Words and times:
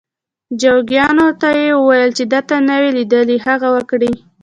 جوګیانو 0.61 1.27
ته 1.41 1.49
یې 1.59 1.67
وویل 1.79 2.11
چې 2.17 2.23
ده 2.31 2.39
نه 2.69 2.75
وي 2.81 2.89
لیدلي 2.97 3.37
هغه 3.45 3.67
وکړي. 3.75 4.11